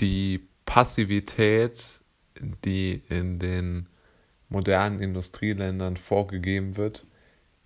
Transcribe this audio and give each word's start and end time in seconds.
die 0.00 0.46
Passivität, 0.64 2.00
die 2.64 3.02
in 3.08 3.38
den 3.38 3.86
modernen 4.48 5.00
Industrieländern 5.00 5.96
vorgegeben 5.96 6.76
wird, 6.76 7.04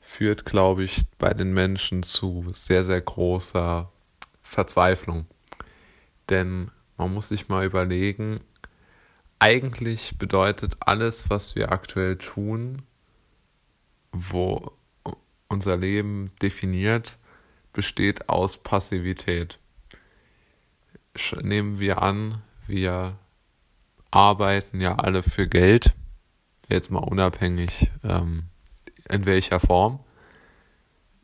führt, 0.00 0.44
glaube 0.44 0.84
ich, 0.84 1.02
bei 1.18 1.34
den 1.34 1.52
Menschen 1.52 2.02
zu 2.02 2.46
sehr, 2.52 2.84
sehr 2.84 3.00
großer 3.00 3.90
Verzweiflung. 4.42 5.26
Denn 6.28 6.70
man 6.96 7.12
muss 7.12 7.28
sich 7.28 7.48
mal 7.48 7.66
überlegen, 7.66 8.40
eigentlich 9.38 10.16
bedeutet 10.16 10.76
alles, 10.80 11.28
was 11.28 11.56
wir 11.56 11.72
aktuell 11.72 12.16
tun, 12.16 12.82
wo 14.12 14.72
unser 15.48 15.76
Leben 15.76 16.30
definiert, 16.40 17.18
besteht 17.72 18.28
aus 18.28 18.56
Passivität. 18.56 19.58
Nehmen 21.42 21.78
wir 21.78 22.02
an, 22.02 22.42
wir 22.66 23.16
arbeiten 24.10 24.80
ja 24.80 24.96
alle 24.96 25.22
für 25.22 25.46
Geld, 25.46 25.94
jetzt 26.68 26.90
mal 26.90 27.00
unabhängig 27.00 27.90
ähm, 28.02 28.44
in 29.08 29.26
welcher 29.26 29.60
Form, 29.60 30.00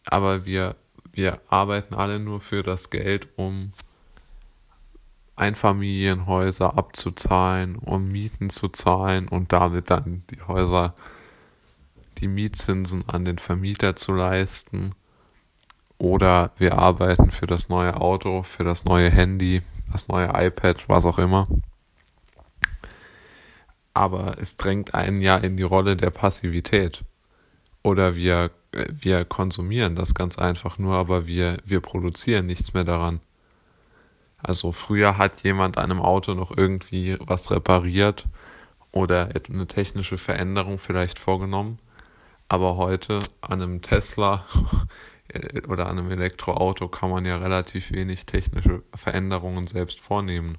aber 0.04 0.44
wir, 0.44 0.76
wir 1.12 1.40
arbeiten 1.48 1.94
alle 1.94 2.18
nur 2.18 2.40
für 2.40 2.62
das 2.62 2.90
Geld, 2.90 3.28
um 3.36 3.72
Einfamilienhäuser 5.36 6.76
abzuzahlen, 6.76 7.76
um 7.76 8.10
Mieten 8.10 8.50
zu 8.50 8.68
zahlen 8.68 9.28
und 9.28 9.52
damit 9.52 9.90
dann 9.90 10.22
die 10.30 10.42
Häuser, 10.42 10.94
die 12.18 12.28
Mietzinsen 12.28 13.08
an 13.08 13.24
den 13.24 13.38
Vermieter 13.38 13.96
zu 13.96 14.12
leisten. 14.12 14.94
Oder 15.98 16.50
wir 16.58 16.78
arbeiten 16.78 17.30
für 17.30 17.46
das 17.46 17.68
neue 17.68 18.00
Auto, 18.00 18.42
für 18.42 18.64
das 18.64 18.84
neue 18.84 19.10
Handy, 19.10 19.62
das 19.92 20.08
neue 20.08 20.32
iPad, 20.34 20.88
was 20.88 21.06
auch 21.06 21.18
immer. 21.18 21.46
Aber 23.94 24.36
es 24.38 24.56
drängt 24.56 24.94
einen 24.94 25.20
ja 25.20 25.36
in 25.36 25.56
die 25.56 25.62
Rolle 25.62 25.96
der 25.96 26.10
Passivität. 26.10 27.04
Oder 27.82 28.14
wir, 28.14 28.50
wir 28.72 29.24
konsumieren 29.24 29.96
das 29.96 30.14
ganz 30.14 30.38
einfach 30.38 30.78
nur, 30.78 30.96
aber 30.96 31.26
wir, 31.26 31.58
wir 31.64 31.80
produzieren 31.80 32.46
nichts 32.46 32.74
mehr 32.74 32.84
daran. 32.84 33.20
Also 34.38 34.72
früher 34.72 35.18
hat 35.18 35.42
jemand 35.42 35.78
an 35.78 35.90
einem 35.90 36.02
Auto 36.02 36.34
noch 36.34 36.56
irgendwie 36.56 37.16
was 37.20 37.50
repariert 37.50 38.26
oder 38.90 39.30
eine 39.48 39.66
technische 39.66 40.18
Veränderung 40.18 40.78
vielleicht 40.78 41.18
vorgenommen. 41.18 41.78
Aber 42.48 42.76
heute 42.76 43.20
an 43.40 43.62
einem 43.62 43.82
Tesla 43.82 44.44
oder 45.68 45.88
an 45.88 45.98
einem 45.98 46.10
Elektroauto 46.10 46.88
kann 46.88 47.10
man 47.10 47.24
ja 47.24 47.36
relativ 47.38 47.90
wenig 47.92 48.26
technische 48.26 48.82
Veränderungen 48.94 49.66
selbst 49.66 50.00
vornehmen. 50.00 50.58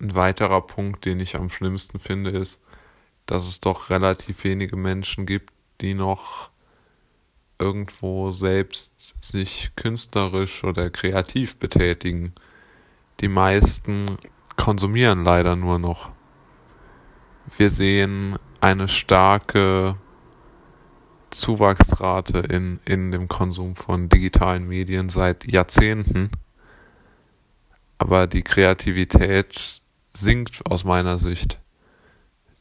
Ein 0.00 0.14
weiterer 0.14 0.60
Punkt, 0.60 1.04
den 1.04 1.20
ich 1.20 1.36
am 1.36 1.50
schlimmsten 1.50 1.98
finde, 1.98 2.30
ist, 2.30 2.60
dass 3.26 3.46
es 3.46 3.60
doch 3.60 3.90
relativ 3.90 4.44
wenige 4.44 4.76
Menschen 4.76 5.26
gibt, 5.26 5.52
die 5.80 5.94
noch 5.94 6.50
irgendwo 7.58 8.30
selbst 8.32 9.16
sich 9.24 9.70
künstlerisch 9.76 10.64
oder 10.64 10.90
kreativ 10.90 11.56
betätigen. 11.56 12.32
Die 13.20 13.28
meisten 13.28 14.18
konsumieren 14.56 15.24
leider 15.24 15.56
nur 15.56 15.78
noch. 15.78 16.10
Wir 17.56 17.70
sehen 17.70 18.38
eine 18.60 18.88
starke 18.88 19.96
Zuwachsrate 21.30 22.38
in, 22.38 22.80
in 22.84 23.10
dem 23.10 23.28
Konsum 23.28 23.76
von 23.76 24.08
digitalen 24.08 24.66
Medien 24.66 25.08
seit 25.08 25.50
Jahrzehnten. 25.50 26.30
Aber 27.98 28.26
die 28.26 28.42
Kreativität 28.42 29.80
sinkt 30.14 30.64
aus 30.66 30.84
meiner 30.84 31.18
Sicht. 31.18 31.58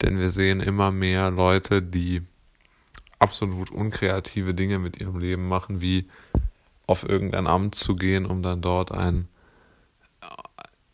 Denn 0.01 0.19
wir 0.19 0.29
sehen 0.29 0.59
immer 0.59 0.91
mehr 0.91 1.31
Leute, 1.31 1.81
die 1.81 2.21
absolut 3.19 3.71
unkreative 3.71 4.53
Dinge 4.53 4.79
mit 4.79 4.99
ihrem 4.99 5.19
Leben 5.19 5.47
machen, 5.47 5.81
wie 5.81 6.07
auf 6.85 7.07
irgendein 7.07 7.47
Amt 7.47 7.75
zu 7.75 7.95
gehen, 7.95 8.25
um 8.25 8.43
dann 8.43 8.61
dort 8.61 8.91
ein 8.91 9.27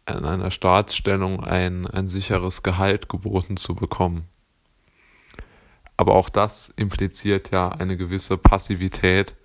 in 0.05 0.25
einer 0.25 0.51
Staatsstellung 0.51 1.43
ein, 1.43 1.87
ein 1.87 2.07
sicheres 2.07 2.63
Gehalt 2.63 3.07
geboten 3.07 3.57
zu 3.57 3.75
bekommen. 3.75 4.27
Aber 5.97 6.15
auch 6.15 6.29
das 6.29 6.69
impliziert 6.75 7.51
ja 7.51 7.69
eine 7.69 7.97
gewisse 7.97 8.37
Passivität, 8.37 9.35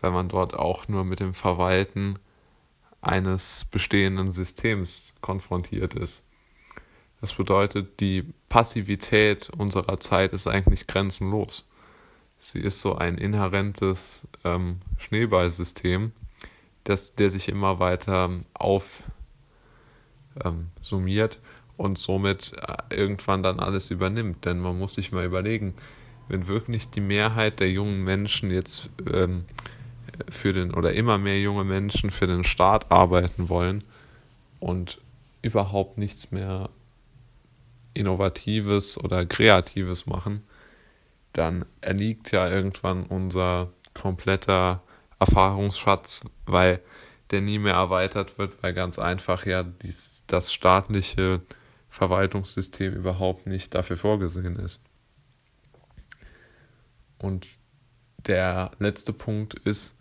weil 0.00 0.10
man 0.10 0.28
dort 0.28 0.54
auch 0.54 0.88
nur 0.88 1.04
mit 1.04 1.20
dem 1.20 1.34
Verwalten 1.34 2.18
eines 3.00 3.64
bestehenden 3.64 4.30
Systems 4.30 5.14
konfrontiert 5.20 5.94
ist. 5.94 6.22
Das 7.20 7.32
bedeutet, 7.34 8.00
die 8.00 8.24
Passivität 8.48 9.50
unserer 9.50 10.00
Zeit 10.00 10.32
ist 10.32 10.46
eigentlich 10.48 10.86
grenzenlos. 10.86 11.68
Sie 12.38 12.58
ist 12.58 12.80
so 12.80 12.96
ein 12.96 13.16
inhärentes 13.16 14.26
ähm, 14.44 14.80
Schneeballsystem, 14.98 16.10
das, 16.82 17.14
der 17.14 17.30
sich 17.30 17.48
immer 17.48 17.78
weiter 17.78 18.40
auf 18.54 19.04
ähm, 20.44 20.70
und 21.76 21.98
somit 21.98 22.52
äh, 22.56 22.94
irgendwann 22.94 23.42
dann 23.42 23.60
alles 23.60 23.90
übernimmt. 23.90 24.44
Denn 24.44 24.60
man 24.60 24.78
muss 24.78 24.94
sich 24.94 25.12
mal 25.12 25.24
überlegen, 25.24 25.74
wenn 26.28 26.46
wirklich 26.46 26.90
die 26.90 27.00
Mehrheit 27.00 27.60
der 27.60 27.70
jungen 27.70 28.04
Menschen 28.04 28.50
jetzt 28.50 28.90
ähm, 29.12 29.44
für 30.30 30.52
den 30.52 30.72
oder 30.72 30.92
immer 30.92 31.18
mehr 31.18 31.40
junge 31.40 31.64
Menschen 31.64 32.10
für 32.10 32.26
den 32.26 32.44
Staat 32.44 32.90
arbeiten 32.90 33.48
wollen 33.48 33.84
und 34.60 35.00
überhaupt 35.42 35.98
nichts 35.98 36.30
mehr 36.30 36.70
Innovatives 37.94 39.02
oder 39.02 39.26
Kreatives 39.26 40.06
machen, 40.06 40.42
dann 41.32 41.64
erliegt 41.80 42.32
ja 42.32 42.48
irgendwann 42.48 43.04
unser 43.04 43.70
kompletter 43.94 44.82
Erfahrungsschatz, 45.18 46.24
weil 46.46 46.80
der 47.30 47.40
nie 47.40 47.58
mehr 47.58 47.74
erweitert 47.74 48.38
wird, 48.38 48.62
weil 48.62 48.74
ganz 48.74 48.98
einfach 48.98 49.46
ja 49.46 49.62
dies, 49.62 50.24
das 50.26 50.52
staatliche 50.52 51.40
Verwaltungssystem 51.92 52.94
überhaupt 52.94 53.46
nicht 53.46 53.74
dafür 53.74 53.98
vorgesehen 53.98 54.56
ist. 54.56 54.80
Und 57.18 57.46
der 58.26 58.70
letzte 58.78 59.12
Punkt 59.12 59.54
ist, 59.54 59.94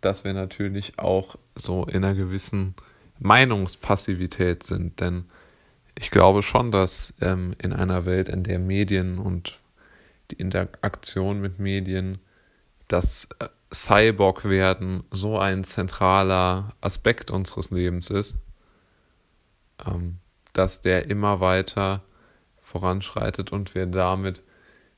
dass 0.00 0.24
wir 0.24 0.32
natürlich 0.32 0.98
auch 0.98 1.36
so 1.54 1.84
in 1.84 2.02
einer 2.02 2.14
gewissen 2.14 2.74
Meinungspassivität 3.18 4.62
sind, 4.62 5.00
denn 5.00 5.26
ich 5.94 6.10
glaube 6.10 6.42
schon, 6.42 6.70
dass 6.70 7.12
ähm, 7.20 7.54
in 7.60 7.74
einer 7.74 8.06
Welt, 8.06 8.28
in 8.28 8.42
der 8.42 8.58
Medien 8.58 9.18
und 9.18 9.60
die 10.30 10.36
Interaktion 10.36 11.42
mit 11.42 11.58
Medien, 11.58 12.18
das 12.86 13.28
äh, 13.38 13.48
Cyborg-werden 13.74 15.04
so 15.10 15.38
ein 15.38 15.62
zentraler 15.64 16.74
Aspekt 16.80 17.30
unseres 17.30 17.70
Lebens 17.70 18.08
ist, 18.08 18.34
ähm, 19.84 20.20
dass 20.58 20.80
der 20.80 21.08
immer 21.08 21.40
weiter 21.40 22.02
voranschreitet 22.62 23.52
und 23.52 23.74
wir 23.74 23.86
damit 23.86 24.42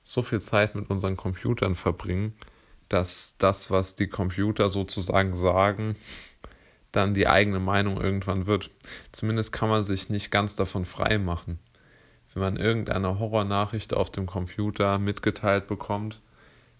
so 0.02 0.22
viel 0.22 0.40
Zeit 0.40 0.74
mit 0.74 0.90
unseren 0.90 1.16
Computern 1.16 1.74
verbringen, 1.74 2.34
dass 2.88 3.36
das, 3.38 3.70
was 3.70 3.94
die 3.94 4.08
Computer 4.08 4.68
sozusagen 4.68 5.34
sagen, 5.34 5.96
dann 6.90 7.14
die 7.14 7.28
eigene 7.28 7.60
Meinung 7.60 8.00
irgendwann 8.00 8.46
wird. 8.46 8.70
Zumindest 9.12 9.52
kann 9.52 9.68
man 9.68 9.84
sich 9.84 10.08
nicht 10.08 10.30
ganz 10.30 10.56
davon 10.56 10.84
frei 10.84 11.18
machen 11.18 11.60
wenn 12.34 12.42
man 12.42 12.56
irgendeine 12.56 13.18
Horrornachricht 13.18 13.94
auf 13.94 14.10
dem 14.10 14.26
Computer 14.26 14.98
mitgeteilt 14.98 15.66
bekommt, 15.66 16.20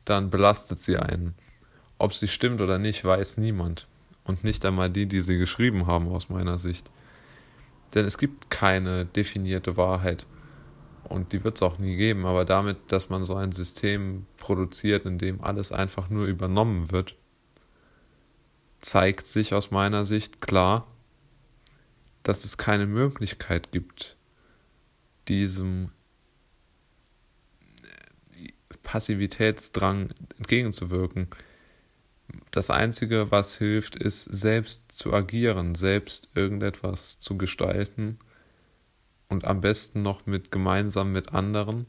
dann 0.04 0.30
belastet 0.30 0.78
sie 0.78 0.96
einen. 0.96 1.34
Ob 1.98 2.14
sie 2.14 2.28
stimmt 2.28 2.60
oder 2.60 2.78
nicht, 2.78 3.04
weiß 3.04 3.36
niemand. 3.36 3.88
Und 4.24 4.44
nicht 4.44 4.64
einmal 4.64 4.90
die, 4.90 5.06
die 5.06 5.20
sie 5.20 5.38
geschrieben 5.38 5.86
haben, 5.86 6.08
aus 6.08 6.28
meiner 6.28 6.58
Sicht. 6.58 6.90
Denn 7.94 8.04
es 8.06 8.18
gibt 8.18 8.50
keine 8.50 9.04
definierte 9.04 9.76
Wahrheit. 9.76 10.26
Und 11.04 11.32
die 11.32 11.42
wird 11.42 11.56
es 11.56 11.62
auch 11.62 11.78
nie 11.78 11.96
geben. 11.96 12.24
Aber 12.24 12.44
damit, 12.44 12.78
dass 12.88 13.08
man 13.08 13.24
so 13.24 13.34
ein 13.34 13.52
System 13.52 14.26
produziert, 14.36 15.06
in 15.06 15.18
dem 15.18 15.42
alles 15.42 15.72
einfach 15.72 16.08
nur 16.08 16.26
übernommen 16.26 16.92
wird, 16.92 17.16
zeigt 18.80 19.26
sich 19.26 19.54
aus 19.54 19.70
meiner 19.70 20.04
Sicht 20.04 20.40
klar, 20.40 20.86
dass 22.22 22.44
es 22.44 22.56
keine 22.56 22.86
Möglichkeit 22.86 23.72
gibt, 23.72 24.16
diesem 25.28 25.90
Passivitätsdrang 28.82 30.10
entgegenzuwirken. 30.38 31.28
Das 32.50 32.70
Einzige, 32.70 33.30
was 33.30 33.56
hilft, 33.56 33.96
ist 33.96 34.24
selbst 34.24 34.92
zu 34.92 35.12
agieren, 35.12 35.74
selbst 35.74 36.28
irgendetwas 36.34 37.20
zu 37.20 37.38
gestalten 37.38 38.18
und 39.28 39.44
am 39.44 39.60
besten 39.60 40.02
noch 40.02 40.26
mit 40.26 40.50
gemeinsam 40.50 41.12
mit 41.12 41.32
anderen, 41.32 41.86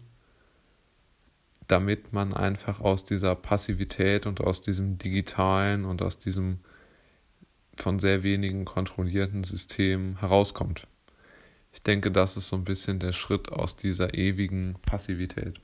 damit 1.67 2.13
man 2.13 2.33
einfach 2.33 2.81
aus 2.81 3.03
dieser 3.03 3.35
Passivität 3.35 4.25
und 4.25 4.41
aus 4.41 4.61
diesem 4.61 4.97
digitalen 4.97 5.85
und 5.85 6.01
aus 6.01 6.17
diesem 6.17 6.59
von 7.75 7.99
sehr 7.99 8.23
wenigen 8.23 8.65
kontrollierten 8.65 9.43
Systemen 9.43 10.19
herauskommt. 10.19 10.87
Ich 11.73 11.81
denke, 11.81 12.11
das 12.11 12.37
ist 12.37 12.49
so 12.49 12.57
ein 12.57 12.65
bisschen 12.65 12.99
der 12.99 13.13
Schritt 13.13 13.51
aus 13.51 13.77
dieser 13.77 14.13
ewigen 14.13 14.75
Passivität. 14.81 15.61